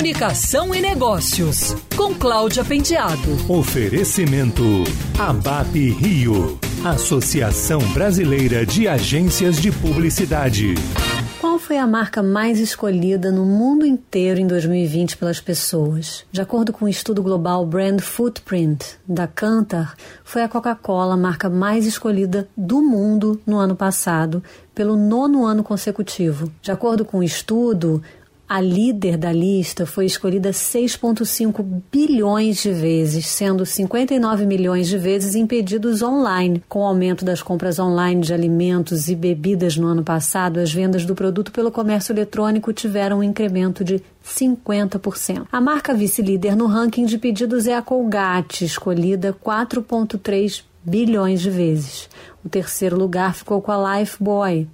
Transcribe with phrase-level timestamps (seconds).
[0.00, 3.36] Comunicação e Negócios, com Cláudia Penteado.
[3.46, 4.62] Oferecimento
[5.18, 10.72] ABAP Rio, Associação Brasileira de Agências de Publicidade.
[11.38, 16.24] Qual foi a marca mais escolhida no mundo inteiro em 2020 pelas pessoas?
[16.32, 21.50] De acordo com o estudo global Brand Footprint da Kantar, foi a Coca-Cola a marca
[21.50, 24.42] mais escolhida do mundo no ano passado,
[24.74, 26.50] pelo nono ano consecutivo.
[26.62, 28.02] De acordo com o estudo,
[28.50, 35.36] a líder da lista foi escolhida 6,5 bilhões de vezes, sendo 59 milhões de vezes
[35.36, 36.60] em pedidos online.
[36.68, 41.04] Com o aumento das compras online de alimentos e bebidas no ano passado, as vendas
[41.04, 45.46] do produto pelo comércio eletrônico tiveram um incremento de 50%.
[45.52, 52.08] A marca vice-líder no ranking de pedidos é a Colgate, escolhida 4,3 bilhões de vezes.
[52.44, 54.66] O terceiro lugar ficou com a Lifebuoy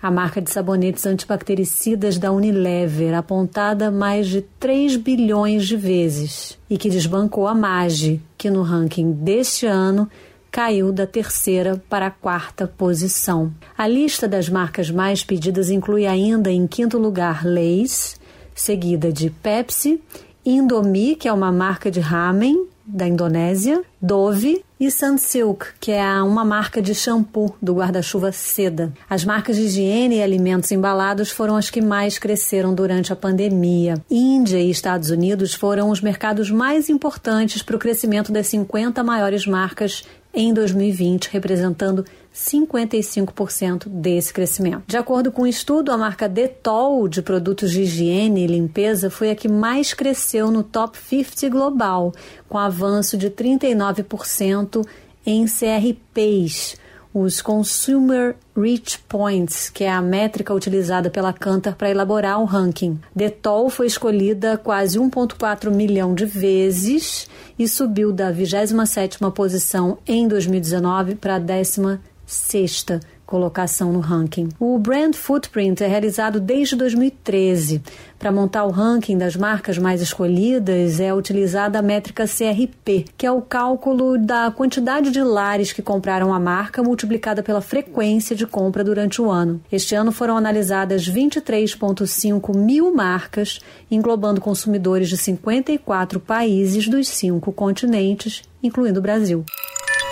[0.00, 6.78] a marca de sabonetes antibactericidas da Unilever, apontada mais de 3 bilhões de vezes, e
[6.78, 10.08] que desbancou a Magi, que no ranking deste ano
[10.50, 13.52] caiu da terceira para a quarta posição.
[13.76, 18.18] A lista das marcas mais pedidas inclui ainda em quinto lugar Lay's,
[18.54, 20.00] seguida de Pepsi,
[20.44, 26.44] Indomie, que é uma marca de ramen, da Indonésia, Dove e Sunsilk, que é uma
[26.44, 28.92] marca de shampoo do guarda-chuva Seda.
[29.10, 34.02] As marcas de higiene e alimentos embalados foram as que mais cresceram durante a pandemia.
[34.10, 39.46] Índia e Estados Unidos foram os mercados mais importantes para o crescimento das 50 maiores
[39.46, 44.84] marcas em 2020, representando 55% desse crescimento.
[44.86, 49.10] De acordo com o um estudo, a marca Dettol de produtos de higiene e limpeza
[49.10, 52.12] foi a que mais cresceu no top 50 global,
[52.48, 54.86] com avanço de 39%
[55.26, 56.76] em CRPs
[57.12, 62.98] os Consumer Reach Points, que é a métrica utilizada pela Kantar para elaborar o ranking.
[63.14, 67.28] Dettol foi escolhida quase 1,4 milhão de vezes
[67.58, 74.48] e subiu da 27ª posição em 2019 para a 16ª colocação no ranking.
[74.58, 77.82] O Brand Footprint é realizado desde 2013.
[78.18, 83.30] Para montar o ranking das marcas mais escolhidas, é utilizada a métrica CRP, que é
[83.30, 88.82] o cálculo da quantidade de lares que compraram a marca multiplicada pela frequência de compra
[88.82, 89.60] durante o ano.
[89.70, 93.60] Este ano foram analisadas 23,5 mil marcas,
[93.90, 99.44] englobando consumidores de 54 países dos cinco continentes, incluindo o Brasil.